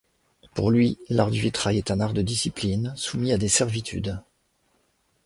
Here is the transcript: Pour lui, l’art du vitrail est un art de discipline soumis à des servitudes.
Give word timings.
Pour 0.55 0.71
lui, 0.71 0.97
l’art 1.09 1.29
du 1.29 1.39
vitrail 1.39 1.77
est 1.77 1.91
un 1.91 1.99
art 1.99 2.13
de 2.15 2.23
discipline 2.23 2.91
soumis 2.95 3.33
à 3.33 3.37
des 3.37 3.49
servitudes. 3.49 4.19